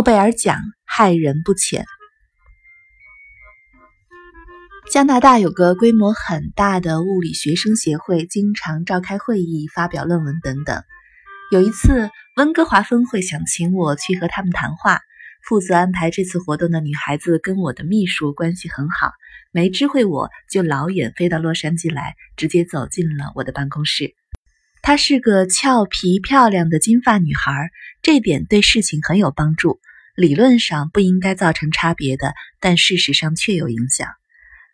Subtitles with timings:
[0.00, 0.56] 诺贝尔奖
[0.86, 1.84] 害人不浅。
[4.90, 10.82] 加拿大有个规模很大的物理学生协会，经常召开会议、发表论文等等。
[11.52, 15.00] 有一次，温哥华分会想请我去和他们谈话。
[15.46, 19.12] 负责安排这次活动的女孩子跟我的秘书关系很好，
[19.52, 24.14] 没知会我就老远飞到洛杉矶来，直接走进了我的办公室。
[24.80, 27.68] 她是个俏皮漂亮的金发女孩，
[28.00, 29.78] 这点对事情很有帮助。
[30.20, 34.06] 理论上不应该造成差别的，但事实上却有影响。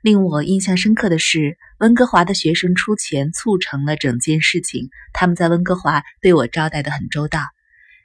[0.02, 7.40] 令我印象深刻的是，温哥华的学生出钱促成了整件事情，他们在温哥华对我招待的很周到。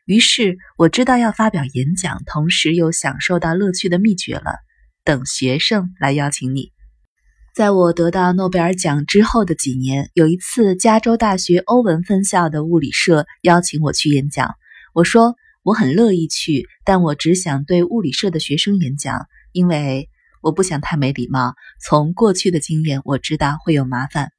[0.05, 4.59] 于是我知道要发表演讲，同时又享受到乐趣的秘诀了。
[5.03, 6.71] 等学生来邀请你。
[7.55, 14.53] 在我得到诺贝尔奖之后的几年，有一次加州大学欧文分校的物理社邀请我去演讲，
[14.93, 20.09] 我说我很乐意去，但我只想对物理社的学生演讲，因为
[20.41, 21.53] 我不想太没礼貌。
[21.81, 24.31] 从过去的经验，我知道会有麻烦。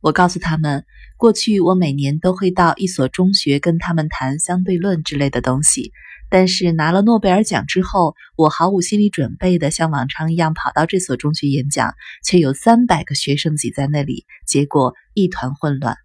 [0.00, 0.84] 我告诉他们。
[1.16, 5.92] 过去我每年都会到一所中学跟他们谈相对论之类的东西，
[6.28, 15.96] 但是拿了诺贝尔奖之后，我毫无心理准备的像往常一样跑到这所中学演讲，却有三百个学生挤在那里，结果一团混乱。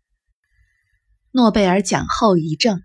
[1.32, 2.82] 诺贝尔奖后遗症，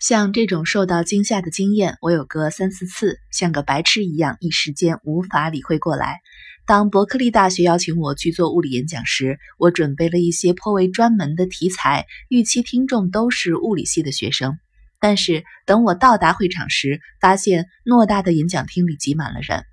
[0.00, 6.20] 像这种受到惊吓的经验，我有个三四次，像个白痴一样，一时间无法理会过来。
[6.64, 14.58] 当伯克利大学邀请我去做物理演讲时，我准备了一些颇为专门的题材，预期听众都是物理系的学生。
[15.00, 19.64] 但是等我到达会场时，发现偌大的演讲厅里挤满了人。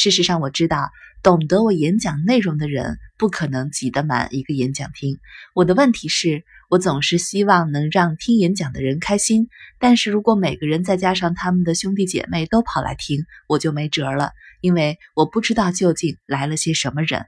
[0.00, 0.92] 事实上，我知道
[1.24, 5.18] 懂得我演讲内容的人不可能挤得满一个演讲厅。
[5.56, 9.48] 我的问题是，我总是希望能让听演讲的人开心，
[9.80, 14.30] 但是如果每个人再加上他们的兄弟姐妹都跑来听，我就没辙了。
[14.60, 17.26] 因为我不知道究竟来了些什么人。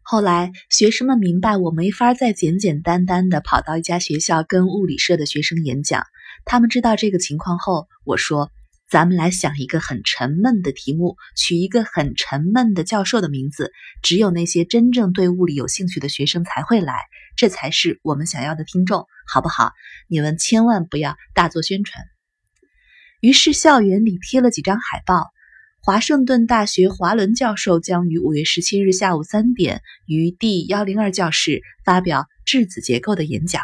[0.00, 6.06] 后来学生们明白我没法再简简单单的跑到一家学校跟物理社的学生演讲。
[6.46, 8.50] 他们知道这个情况后，我说
[8.92, 13.72] ：“咱们来想一个很沉闷的题目，取一个很沉闷的教授的名字，
[14.02, 19.72] 只有那些真正对物理有兴趣的学生才会来，这才是我们想要的听众，好不好？
[20.08, 22.04] 你们千万不要大做宣传。”
[23.22, 25.30] 于是校园里贴了几张海报。
[25.80, 33.62] 华盛顿大学华伦教授将于五月十七日下午三点于 D 幺零二教室发表质子结构的演讲。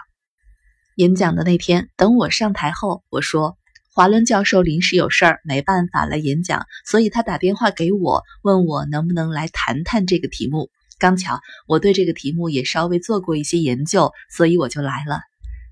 [0.97, 3.59] 演讲的那天，等我上台后，我说
[3.93, 10.71] 华伦教授临时有事儿，没办法来演讲，所以他打电话给我，问我能不能来谈谈这个题目。
[10.99, 15.21] 刚巧我对这个题目也稍微做过一些研究，所以我就来了，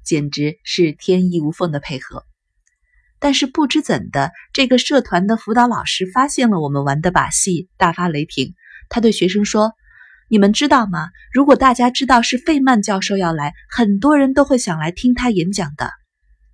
[0.05, 2.25] 简直是天衣无缝的配合。
[3.19, 8.55] 但是不知怎的，这个社团的辅导老师发现了我们玩的把戏，大发雷霆。
[8.88, 9.72] 他对学生说
[10.28, 11.09] ：“你们知道吗？
[11.32, 15.91] 如果大家知道是费曼教授要来，很多人都会想来听他演讲的。”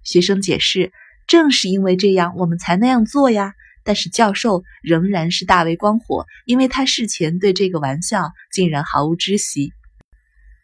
[0.05, 0.93] 学生解释
[1.32, 3.54] ：“正是因为这样，我们才那样做呀。”
[3.84, 9.72] 但是教授仍然是大为光火，因为他事前对这个玩笑竟然毫无知悉。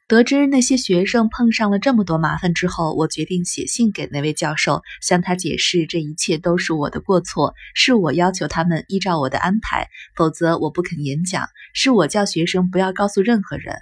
[0.07, 13.75] 得知那些学生碰上了这么多麻烦之后，我决定写信给那位教授，向他解释这一切都是我的过错，是我要求他们依照我的安排，否则我不肯演讲，是我叫学生不要告诉任何人。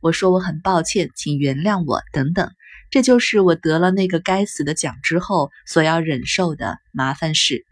[0.00, 2.50] 我说我很抱歉，请原谅我等等。
[2.92, 7.64] 这就是我得了那个该死的奖之后所要忍受的麻烦事。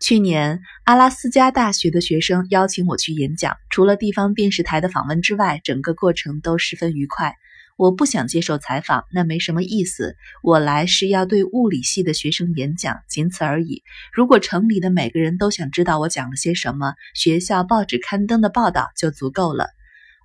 [0.00, 3.56] 去年，阿拉斯加大学的学生邀请我去演讲。
[3.70, 7.36] 除了地方电视台的访问之外，整个过程都十分愉快。
[7.76, 10.16] 我不想接受采访，那没什么意思。
[10.42, 13.84] 我来是要对物理系的学生演讲，仅此而已。
[14.12, 19.68] 如果城里的每个人都想知道我讲了些什么，学校报纸刊登的报道就足够了。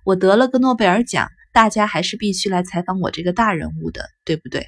[0.04, 4.66] 我得了个诺贝尔奖，大家还是必须来采访我这个大人物的，对不对？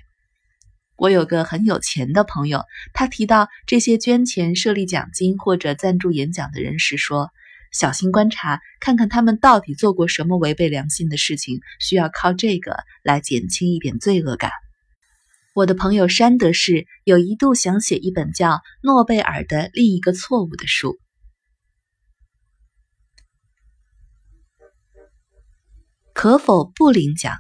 [0.97, 7.31] 我有个很有钱的朋友，他提到这些捐钱设立奖金或者赞助演讲的人时说
[7.73, 14.51] ：“小心观察，看看他们到底做过什么违背良心的事情，需要靠这个来减轻一点罪恶感。”
[15.55, 18.51] 我的朋友山德士有一度想写一本叫
[18.83, 20.99] 《诺贝尔的另一个错误》的书，
[26.23, 27.39] 可否不领奖？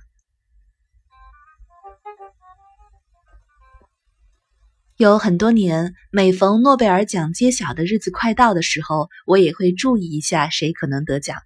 [4.96, 11.36] 有很多年，每逢诺贝尔奖揭晓的日子快到的时候，我也会注意一下谁可能得奖。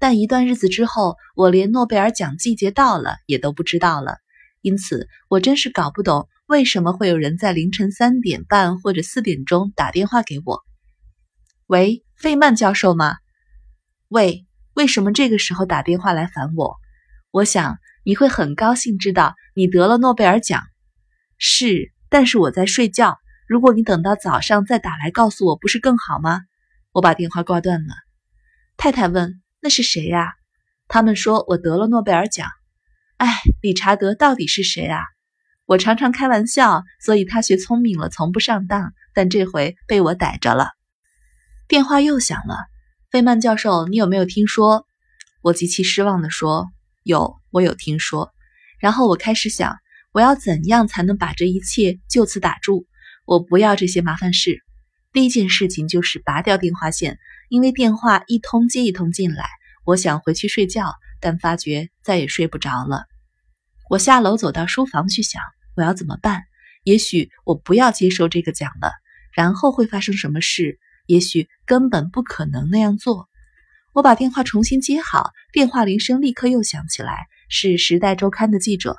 [0.00, 4.16] 但一段日子之后，我连诺贝尔奖季节到了也都不知道了。
[4.60, 10.64] 因此，我真是搞不懂为什么会有人在凌晨三点半或者四点钟打电话给我？
[11.68, 13.14] 喂，费曼教授吗？
[14.08, 14.44] 喂，
[14.80, 16.78] 为什么这个时候打电话来烦我？
[17.32, 20.62] 我想你会很高兴知道你得了诺贝尔奖。
[21.36, 23.18] 是，但是我在睡觉。
[23.46, 26.40] 如果你等到早上再打来告诉我，不是更好吗？
[26.92, 27.92] 我把电话挂断了。
[28.78, 30.32] 太太问：“那是谁呀？”
[30.88, 32.48] 他们说我得了诺贝尔奖。
[33.18, 33.28] 哎，
[33.60, 35.02] 理查德到底是谁啊？
[35.66, 38.94] 我常常开玩笑，所以他学聪明了，从不上当。
[39.12, 40.70] 但这回被我逮着了。
[41.68, 42.69] 电话又响了。
[43.10, 44.86] 费曼教授，你有没有听说？
[45.42, 46.68] 我极其失望地说
[47.02, 48.30] ：“有，我有听说。”
[48.78, 49.76] 然后我开始想，
[50.12, 52.86] 我要怎样才能把这一切就此打住？
[53.26, 54.60] 我不要这些麻烦事。
[55.12, 57.18] 第一件事情就是拔掉电话线，
[57.48, 59.44] 因为电话一通接一通进来。
[59.84, 63.06] 我想回去睡觉，但发觉再也睡不着了。
[63.88, 65.42] 我下楼走到书房去想，
[65.74, 66.42] 我要怎么办？
[66.84, 68.92] 也许我不要接受这个奖了，
[69.32, 70.78] 然后会发生什么事？
[71.10, 73.28] 也许根本不可能那样做。
[73.92, 78.96] 我把电话重新接好，电话铃声立刻又响起来，是《时代周刊》的记者。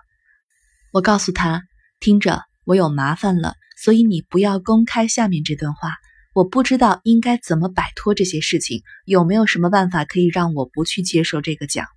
[0.92, 1.64] 我告诉他
[2.02, 5.94] ：“听着，我有麻烦了，所以你不要公开下面这段话。
[6.34, 11.88] 我不知道应该怎么摆脱这些事情，有没有什么办法可以让我不去接受这个奖？”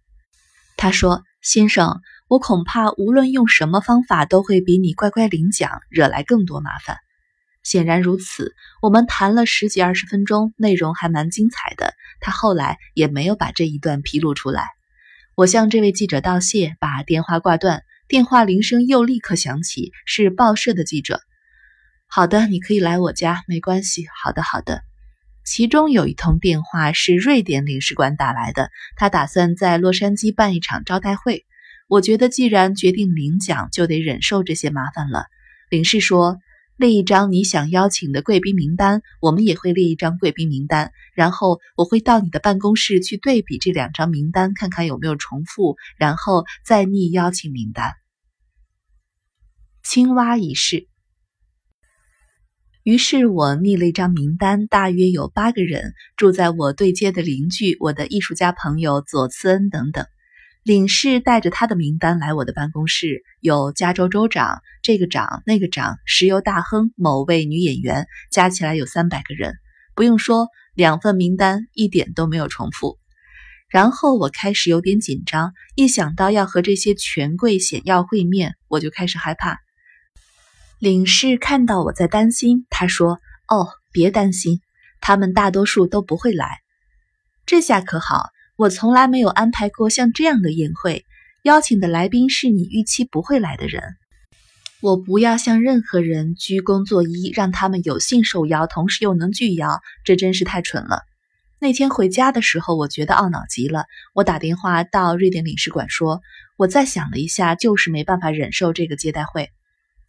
[0.78, 6.98] 他说：“先生，我恐怕无论用什么方法，都会比你乖乖领奖惹来更多麻烦。”
[7.64, 11.94] 显然如此，我们谈了十几二十分钟，内容还蛮精彩的。
[12.20, 14.68] 他后来也没有把这一段披露出来。
[15.34, 17.82] 我向这位记者道谢，把电话挂断。
[18.06, 21.22] 电话铃声又立刻响起，是报社的记者。
[22.06, 24.06] 好的，你可以来我家，没关系。
[24.22, 24.82] 好的，好的。
[25.42, 31.46] 其中有一通电话是瑞典领事馆打来的，他打算在洛杉矶办一场招待会。
[31.88, 35.24] 我觉得既然决定领奖，就得忍受这些麻烦了。
[35.70, 36.38] 领事说。
[36.76, 47.92] 列一张你想邀请的贵宾名单，我们也会列一张贵宾名单，然后我会到你的办公室去对比这两张名单，看看有没有重复，然后再拟邀请名单。
[49.82, 50.88] 青蛙仪式。
[52.82, 60.06] 于是我拟了一张名单，大约有八个人，住在我对街的邻居，我的艺术家朋友佐茨恩等等。
[60.64, 69.56] 领事带着他的名单来我的办公室，有加州州长、这个长、那个长、石油大亨、某位女演员，加起来有三百个人。
[69.94, 72.98] 不用说，两份名单一点都没有重复。
[73.68, 79.58] 然后我开始有点紧张，一想到要和这些权贵显要会面，我就开始害怕。
[80.78, 83.18] 领事看到我在担心，他说
[83.48, 84.62] ：“哦，别担心，
[85.02, 86.60] 他们大多数都不会来。
[87.44, 91.04] 这下可好。”我从来没有安排过像这样的宴会，
[91.42, 93.82] 邀请的来宾是你预期不会来的人。
[94.80, 101.02] 我不要向任何人鞠躬作揖，让他们有幸受邀，同时又能拒邀，这真是太蠢了。
[101.58, 103.86] 那天回家的时候，我觉得懊恼极了。
[104.14, 106.20] 我打电话到瑞典领事馆说，
[106.56, 109.50] 我再想了一下，就是没办法忍受这个接待会。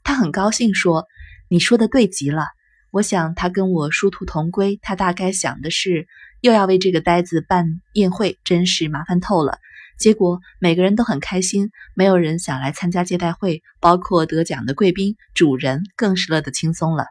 [0.03, 1.07] 他很高兴说
[1.50, 2.45] ：“你说的对极了。”
[2.91, 6.08] 我想他跟我殊途同归，他大概想的是。
[6.46, 9.58] 又要为这个呆子办宴会，真是麻烦透了。
[9.98, 17.08] 结果每个人都很开心，没有人想来参加接待会，包括得奖的贵宾，主人更是乐得轻松了。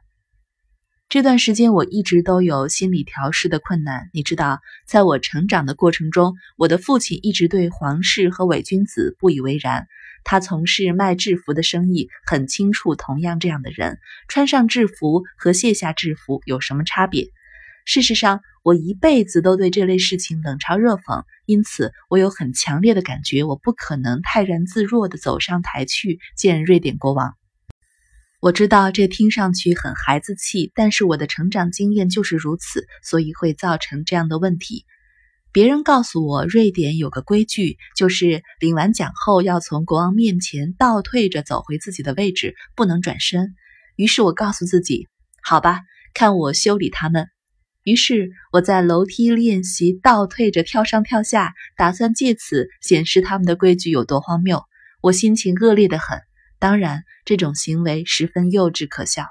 [1.08, 9.88] 这段时间我一直都有心理调试的困难，你知道，在我成长的过程中，我的父亲一直对皇室和伪君子不以为然。
[10.22, 13.98] 他从事卖制服的生意，很清楚同样这样的人
[14.28, 17.30] 穿上制服和卸下制服有什么差别。
[17.84, 27.34] 事实上，我一辈子都对这类事情冷嘲热讽，因此我有很强烈的感觉，我不可能泰然自若地走上台去见瑞典国王。
[28.40, 34.86] 我知道这听上去很孩子气，但是我的成长经验就是如此，所以会造成这样的问题。
[35.52, 43.54] 别人告诉我，瑞典有个规矩，就是领完奖后要从国王面前倒退着走回自己的位置，不能转身。
[43.96, 45.06] 于是我告诉自己，
[45.42, 45.82] 好吧，
[46.14, 47.33] 看我修理他们。
[47.84, 54.62] 于是我在楼梯练习倒退着跳上跳下，打算借此显示他们的规矩有多荒谬。
[55.02, 56.18] 我心情恶劣的很，
[56.58, 59.26] 当然这种行为十分幼稚可笑。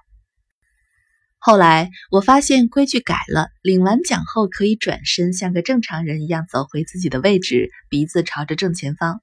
[1.40, 9.20] 后来我发现规矩改了，领完奖后可以转身，像个正常人一样走回自己的位置，鼻子朝着正前方。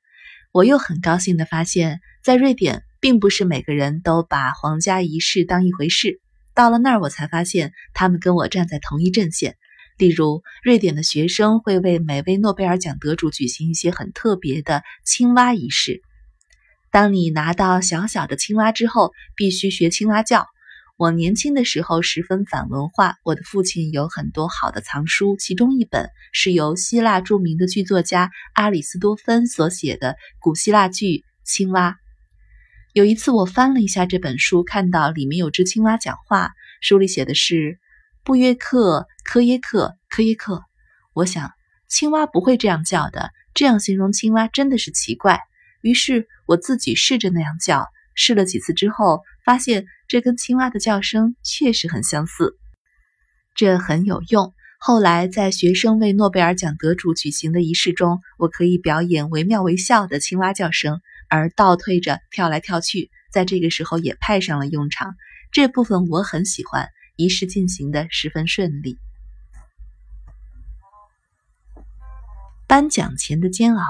[0.52, 6.20] 我又很高兴地发现，在瑞典，并不是每个人都把皇家仪式当一回事。
[6.60, 9.56] 到了那儿，我才发现他们跟我站在同一阵线。
[9.96, 16.02] 例如，瑞典的学生会为每位诺贝尔奖得主举行一些很特别的青蛙仪式。
[16.90, 20.46] 当你拿到小小的青蛙之后，必须学青蛙叫。
[20.98, 31.06] 我年轻的时候十分反文化，我的父亲有很多好的藏书，其中一本是由希腊著名的剧作家阿里斯多芬所写的古希腊剧
[31.42, 31.92] 《青蛙》。
[32.92, 37.78] 有一次，我翻了一下这本书，看到里面有只青蛙讲话，书里写的是
[38.24, 40.64] 布约克科耶克科耶克。
[41.14, 41.52] 我想，
[41.88, 45.38] 青蛙不会这样叫的，这样形容青蛙真的是奇怪。
[45.82, 52.56] 于是我自己试着那样叫，试了几次之后，发现这跟青蛙的叫声确实很相似，
[53.54, 54.52] 这很有用。
[54.80, 61.00] 后来在学生为诺贝尔奖得主举行的仪式中，我可以表演惟妙惟肖的青蛙叫声。
[61.30, 65.14] 而倒退着跳来跳去，在这个时候也派上了用场。
[65.52, 68.98] 这部分我很喜欢，仪式进行的十分顺利。
[72.66, 73.82] 颁奖前的煎熬，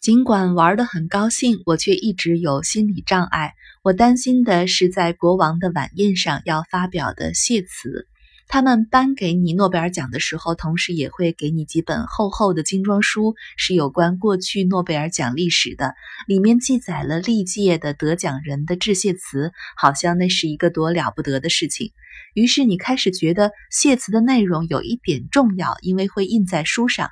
[0.00, 3.54] 尽管玩得很高兴，我却一直有心理障碍。
[3.82, 8.06] 我担心的是在国王的晚宴上要发表的谢词。
[8.52, 15.94] 他们颁给你诺贝尔奖的时候，同时也会给你几本厚厚的精装书，是有关过去诺贝尔奖历史的，
[16.26, 21.92] 里面记载了历届的得奖人的致谢词，好像那是一个多了不得的事情。
[22.34, 27.08] 于是你开始觉得谢词的内容有一点重要，因为会印在书上。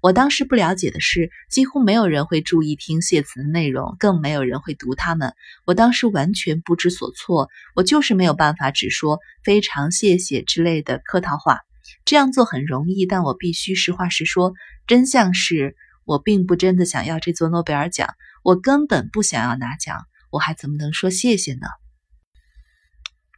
[0.00, 5.34] 我当时不了解的是，几乎没有人会注意听谢词的内容，更没有人会读他们。
[5.64, 11.60] 我当时完全不知所措，我就是没有办法只说非常谢谢之类的客套话。
[12.04, 14.52] 这样做很容易，但我必须实话实说。
[14.86, 15.74] 真相是
[16.04, 21.66] 我并不真的想要这座诺贝尔奖，我根本不想要拿奖，我还怎么能说谢谢呢？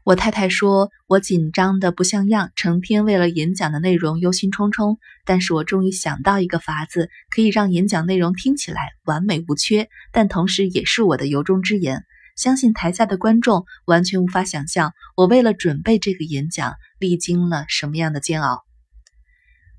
[0.09, 4.97] 我太太说：“我紧张的不像样，成天为了演讲的内容忧心忡忡。
[5.27, 12.05] 但是我终于想到一个法子，可以让演讲内容听起来完美无缺，但同时也是我的由衷之言。
[12.39, 18.65] 相信台下的观众完全无法想象，我为了准备这个演讲历经了什么样的煎熬。”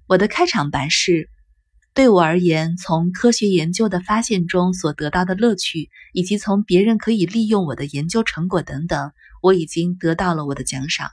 [0.05, 1.27] 我的开场白是
[1.95, 11.09] ：“对我而言，从科学研究的发现中所得到的乐趣，以及从别人可以利用我的研究成果等等。”我已经得到了我的奖赏，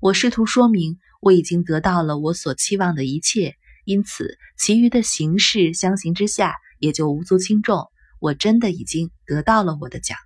[0.00, 7.88] 我试图说明我已经得到了我所期望的一切，因此其余的形式相形之下也就无足轻重。
[8.20, 10.16] 我真的已经得到了我的奖。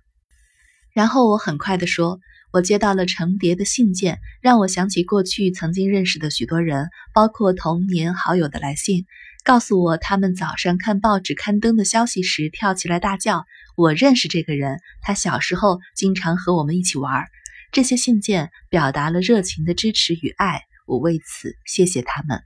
[0.93, 2.19] 然后我很快地说，
[2.51, 9.05] 我接到了成叠的信件，让我想起过去曾经认识的许多人，包括童年好友的来信，
[9.47, 13.45] 告诉我他们早上看报纸刊登的消息时跳起来大叫
[13.77, 17.23] ：“我认识这个人，他小时候经常和我们一起玩。”
[17.71, 22.41] 这些信件表达了热情的支持与爱，我为此谢谢他们。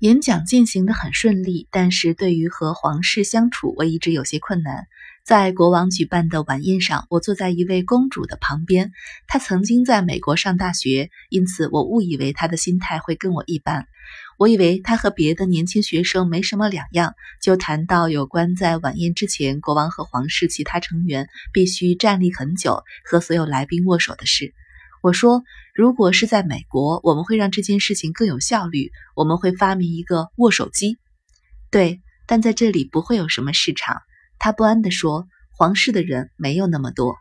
[0.00, 4.84] 演讲进行的很顺利，但是对于和皇室相处，我一直有些困难。
[5.24, 8.92] 在国王举办的晚宴上，我坐在一位公主的旁边，
[9.26, 13.86] 她曾经在美国上大学，因此我误以为她的心态会跟我一般。
[14.38, 24.52] 我以为他和别的年轻学生没什么两样，就谈到有关在晚宴之前，国王和皇室其他成员必须站立很久，和所有来宾握手的事。
[25.02, 25.42] 我说，
[25.74, 30.98] 如果是在美国，我们会让这件事情更有效率，我们会发明一个握手机。
[31.70, 34.02] 对，但在这里不会有什么市场。
[34.38, 37.16] 他不安地说，皇室的人没有那么多。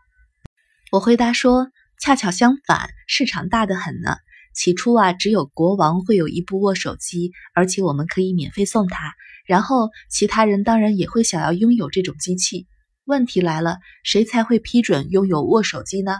[0.91, 1.67] 我回答说，
[1.99, 4.15] 恰巧相反，市场大得很呢。
[4.53, 9.13] 起初啊，只有国王会有一部握手机，而且我们可以免费送他。
[9.45, 12.67] 然后其他人当然也会想要拥有这种机器。
[13.05, 16.19] 问题来了，谁才会批准拥有握手机呢？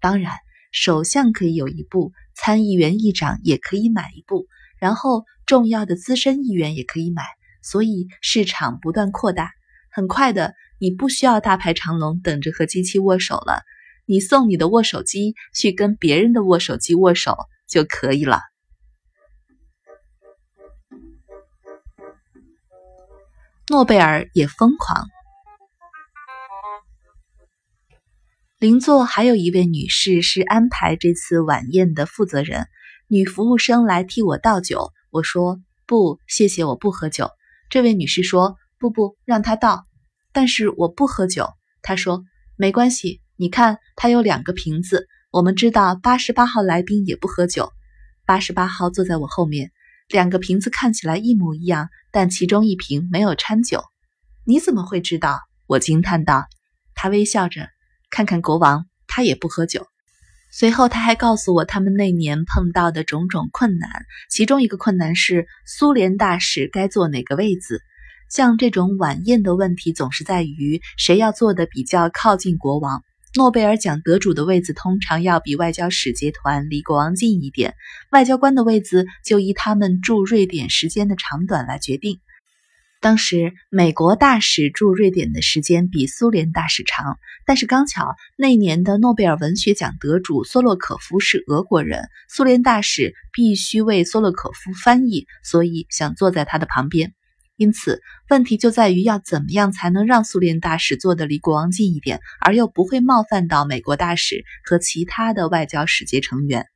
[0.00, 0.34] 当然，
[0.70, 4.46] 首相可以有一部，参议员、议长也可以买一部，
[4.78, 7.22] 然后重要的资深议员也可以买。
[7.62, 9.50] 所以市场不断扩大，
[9.90, 13.62] 很快的，你不需要大排长龙等着和机器握手了。
[14.06, 17.36] 你送你的握手机去跟别人的握手机握手。
[17.68, 18.40] 就可以了。
[23.68, 25.06] 诺贝尔也疯狂。
[28.58, 32.66] 邻座还有一位女士是安排这次晚宴的负责人，
[33.06, 34.90] 女服务生来替我倒酒。
[35.10, 37.30] 我说不，谢谢，我不喝酒。
[37.70, 39.84] 这位女士说不不，让她倒。
[40.32, 41.50] 但是我不喝酒。
[41.82, 42.24] 她说
[42.56, 45.06] 没关系，你看，她有两个瓶子。
[45.30, 47.70] 我们知道八十八号来宾也不喝酒。
[48.24, 49.72] 八十八号坐在我后面，
[50.08, 53.84] 两个瓶子看起来一模一样，但其中一瓶没有掺酒。
[54.46, 55.40] 你怎么会知道？
[55.66, 56.46] 我惊叹道。
[56.94, 57.68] 他微笑着，
[58.10, 59.86] 看看国王，他也不喝酒。
[60.50, 67.82] 随后他还告诉我他们那年碰到的种种困难，其中一个困难是苏联大使该坐哪个位子。
[68.30, 73.02] 像这种晚宴的问题，总是在于谁要坐的比较靠近国王。
[73.38, 77.76] 诺贝尔奖得主的位子通常要比外交使节团离国王近一点，
[78.10, 82.18] 外交官的位子就依他们驻瑞典时间的长短来决定。
[83.00, 87.16] 当时，美国大使驻瑞典的时间比苏联大使长，
[87.46, 97.14] 但是刚巧那年的诺贝尔文学奖得主索洛可夫是俄国人，苏联大使必须为索洛可夫翻译，所以想坐在他的旁边。
[97.58, 98.00] 因此，
[98.30, 106.66] 问题就在于要怎么样才能让苏联大使坐得离国王近一点，而又不会冒犯到美国大使和其他的外交使节成员。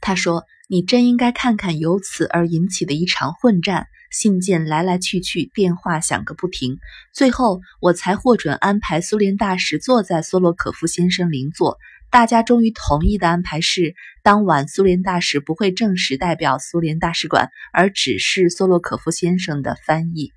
[0.00, 6.78] 他说：“你真应该看看由此而引起的一场混战。”信件来来去去，电话响个不停。
[7.12, 11.76] 最后，我才获准安排苏联大使坐在索洛可夫先生邻座。
[12.10, 20.32] 大家终于同意的安排是，当晚苏联大使不会正式代表苏联大使馆，而只是索洛可夫先生的翻译。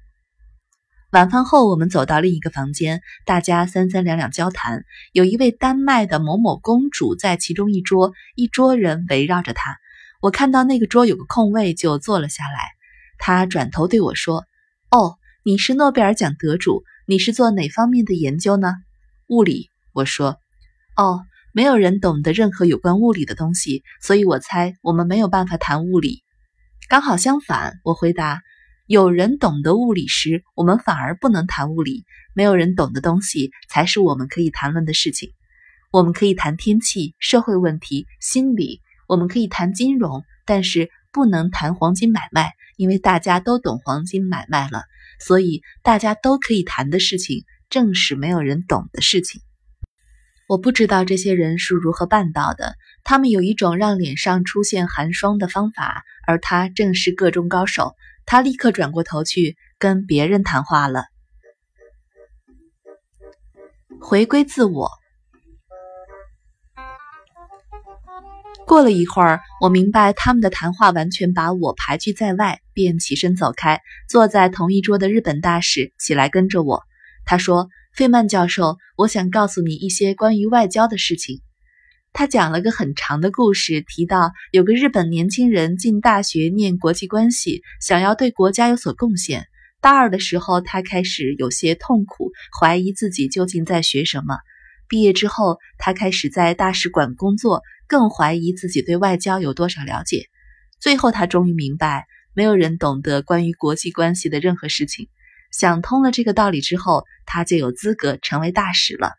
[1.11, 4.83] 晚饭后，我们走到另一个房间，大家三三两两交谈。
[5.13, 9.77] 有一位丹麦的某某公主在其中一桌，一桌人围绕着她。
[10.21, 12.59] 我看到那个桌有个空位，就坐了下来。
[13.17, 14.45] 她转头对我说
[14.91, 18.73] ：“哦，你是诺贝尔奖得主，你是做哪方面的研究呢
[19.27, 20.37] ？”“物理。”我说。
[20.95, 21.21] “哦，
[21.53, 26.23] 没有人懂得任何有关物理的东西，所以我猜我们没有办法谈物理。
[26.87, 28.41] ”“刚好相反。”我回答
[28.87, 32.05] ，“有人懂得物理时，我们反而不能谈物理。
[32.33, 35.33] 没有人懂的东西才是我们可以谈论的事情。
[35.91, 44.85] 我们可以谈天气、社会问题、心理，我们可以谈金融，但是不能谈黄金买卖。”因为大家都懂黄金买卖了，
[45.19, 49.39] 所以大家都可以谈的事情，正是没有人懂的事情。
[50.51, 57.95] 我不知道这些人是如何办到的，他们有一种让脸上出现寒霜的方法，而他正是个中高手。
[58.25, 61.05] 他立刻转过头去跟别人谈话了，
[64.01, 64.91] 回归自我。
[68.67, 73.79] 过了一会儿，我明白他们的谈话完全把我排拒在外，便起身走开。
[74.09, 76.83] 坐在同一桌的日本大使起来跟着我。
[77.23, 81.41] 他说：“费曼教授，我想告诉你一些关于外交的事情。”
[82.13, 89.47] 他讲了个很长的故事，提到有个日本年轻人进大学念国际关系，想要对国家有所贡献。
[89.79, 94.37] 大二的时候，他开始有些痛苦，怀疑自己究竟在学什么。
[94.87, 97.61] 毕业之后，他开始在大使馆工作。
[97.87, 100.27] 更怀疑自己对外交有多少了解。
[100.79, 105.09] 最后，他终于明白，没有人懂得关于国际关系的任何事情。
[105.51, 109.13] 想通了这个道理之后，他就有资格成为大使了。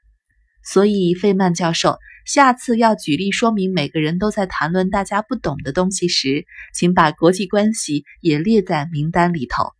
[0.64, 9.72] 所以，费曼教授，下次要举例说明每个人都在谈论大家不懂的东西时，请把国际关系也列在名单里头。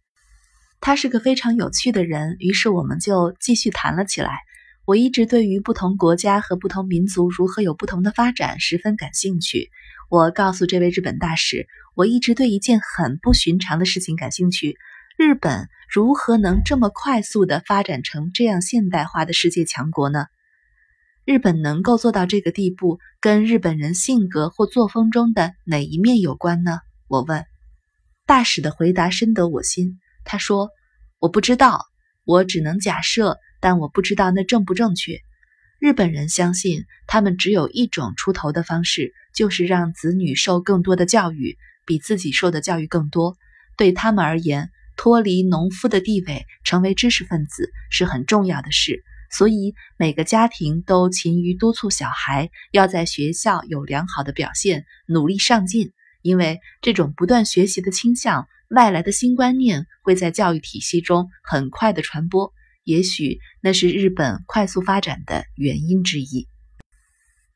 [0.81, 4.41] 他是个非常有趣的人，于是我们就继续谈了起来。
[4.85, 9.71] 我一直对于不同国家和不同民族如何有不同的发展十分感兴趣。
[10.11, 14.77] 我告诉这位日本大使，我一直对一件很不寻常的事情感兴趣：
[15.25, 20.27] 日本如何能这么快速地发展成这样现代化的世界强国呢？
[21.25, 26.81] 日本能够做到这个地步，跟日本人性格或作风中的哪一面有关呢？
[27.07, 27.45] 我问。
[28.27, 30.01] 大使的回答深得我心。
[30.25, 30.71] 他说
[31.21, 31.87] ：“我不知道，
[32.25, 35.21] 我只能假设。”但我不知道那正不正确。
[35.79, 41.57] 日本人相信，他们只有一种出头的方式，就是让子女受更多的教育，
[41.87, 43.37] 比自己受的教育更多。
[43.77, 49.03] 对他们而言，脱离农夫的地位，成为知识分子是很重要的事。
[49.31, 55.93] 所以，每个家庭都勤于督促小孩要在学校有良好的表现，努力上进。
[56.21, 62.53] 因为这种不断学习的倾向，外来的新观念会在教育体系中很快的传播。
[62.85, 66.47] 也许那是日本快速发展的原因之一。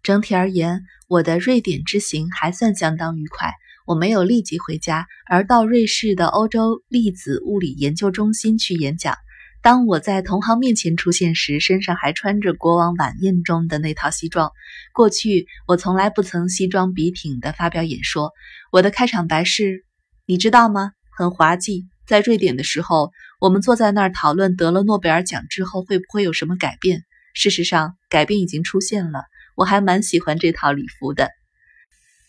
[0.02, 3.52] 整体而言，我的瑞典之行还算相当愉快。
[3.86, 9.14] 我没有立即回家，而到瑞士的欧洲粒子物理研究中心去演讲。
[9.62, 14.50] 当我在同行面前出现时，身上还穿着国王晚宴中的那套西装。
[14.92, 18.32] 过去我从来不曾西装笔挺地发表演说。
[18.70, 19.84] 我的开场白是
[20.26, 20.92] ：“你知道吗？
[21.16, 27.02] 很滑稽。”在瑞典的时候，我们坐在那儿讨论得了诺贝尔奖之后会不会有什么改变。
[27.34, 29.24] 事实上，改变已经出现了。
[29.56, 31.30] 我还蛮喜欢这套礼服的。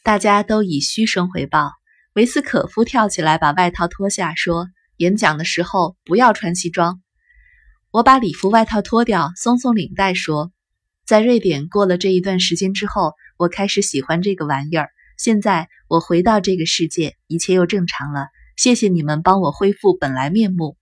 [0.07, 1.73] 大家都以嘘声回报。
[2.13, 7.01] 维斯可夫跳起来把外套脱下，说：“演讲的时候不要穿西装。”
[7.91, 10.53] 我把礼服外套脱掉，松松领带，说
[11.05, 14.87] ：“在瑞典过了这一段时间之后，我开始喜欢这个玩意儿。
[15.17, 20.77] 现在我回到这个世界，一切又正常了。”谢谢你们帮我恢复本来面目。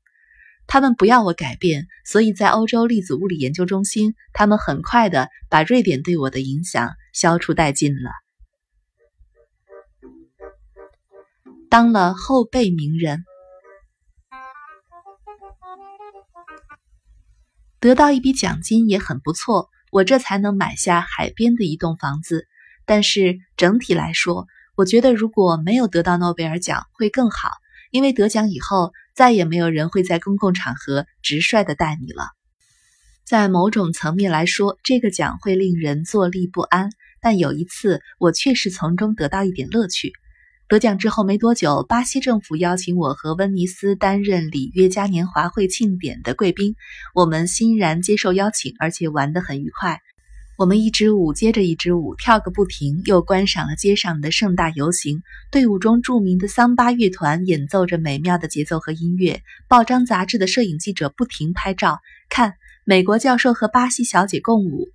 [0.67, 8.11] 他们不要我改变，所以在欧洲粒子物理研究中心，他们很快的把瑞典对我的影响消除殆尽了。
[11.77, 13.25] 当了后辈名人，
[17.81, 22.45] 得到一笔奖金也很不错，我这才能买下海边的一栋房子。
[22.85, 27.49] 但是整体来说，我觉得如果没有得到诺贝尔奖会更好，
[27.91, 28.93] 因为得奖以后。
[29.13, 32.29] 再也没有人会在公共场合直率的待你了。
[33.25, 36.89] 在某种层面来说，这个奖会令人坐立不安。
[37.19, 40.13] 但有一次，我确实从中得到一点乐趣。
[40.67, 46.75] 得奖之后没多久，巴西政府邀请我和温尼斯担任里约嘉年华会庆典的贵宾。
[47.13, 49.99] 我们欣然接受邀请，而且玩得很愉快。
[50.58, 55.21] 我们一支舞接着一支舞，跳个不停，又观赏了街上的盛大游行。
[55.51, 59.41] 队伍中著名的桑巴乐团演奏着美妙的节奏和音乐。
[59.67, 64.88] 报章杂志的摄影记者不停拍照，看美国教授和巴西小姐共舞。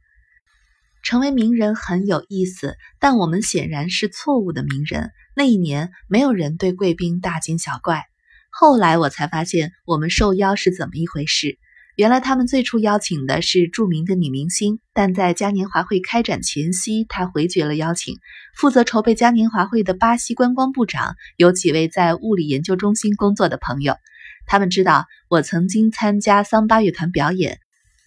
[1.04, 5.12] 成为名人很有意思，但我们显然是错误的名人。
[5.40, 8.04] 那一年，没有人对贵宾大惊小怪。
[8.50, 11.56] 后来我才发现，我们受邀是怎么一回事。
[11.96, 18.16] 原来他们最初邀请的是著名的女明星，但在嘉年华会开展前夕，他回绝了邀请。
[18.54, 23.94] 负责筹备嘉年华会的巴西观光部长有几位在物理研究中心工作的朋友，
[24.46, 27.60] 他们知道我曾经参加桑巴乐团表演。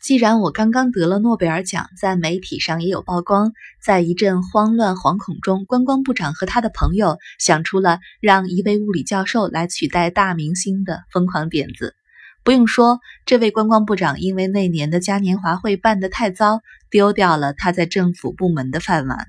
[0.03, 11.95] 既然我刚刚得了诺贝尔奖，在媒体上也有曝光，在一阵慌乱惶恐中，观光部长和他的朋友想出了让一位物理教授来取代大明星的疯狂点子。
[12.43, 19.27] 不用说，这位观光部长因为那年的嘉年华会办得太糟，丢掉了他在政府部门的饭碗。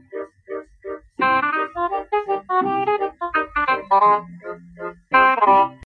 [3.90, 4.26] 啊。